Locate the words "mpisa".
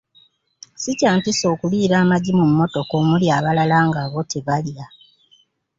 1.17-1.45